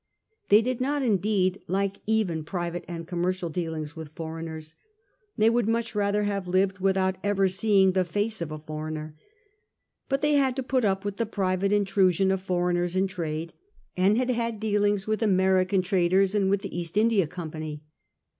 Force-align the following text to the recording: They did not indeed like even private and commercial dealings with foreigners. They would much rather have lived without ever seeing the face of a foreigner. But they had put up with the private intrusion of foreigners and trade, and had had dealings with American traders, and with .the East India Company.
They 0.49 0.63
did 0.63 0.81
not 0.81 1.03
indeed 1.03 1.61
like 1.67 1.99
even 2.07 2.43
private 2.43 2.83
and 2.87 3.07
commercial 3.07 3.49
dealings 3.51 3.95
with 3.95 4.15
foreigners. 4.15 4.73
They 5.37 5.47
would 5.47 5.67
much 5.69 5.93
rather 5.93 6.23
have 6.23 6.47
lived 6.47 6.79
without 6.79 7.17
ever 7.23 7.47
seeing 7.47 7.91
the 7.91 8.03
face 8.03 8.41
of 8.41 8.51
a 8.51 8.57
foreigner. 8.57 9.15
But 10.09 10.21
they 10.21 10.33
had 10.33 10.55
put 10.67 10.83
up 10.83 11.05
with 11.05 11.17
the 11.17 11.27
private 11.27 11.71
intrusion 11.71 12.31
of 12.31 12.41
foreigners 12.41 12.95
and 12.95 13.07
trade, 13.07 13.53
and 13.95 14.17
had 14.17 14.31
had 14.31 14.59
dealings 14.59 15.05
with 15.05 15.21
American 15.21 15.83
traders, 15.83 16.33
and 16.33 16.49
with 16.49 16.63
.the 16.63 16.75
East 16.75 16.97
India 16.97 17.27
Company. 17.27 17.83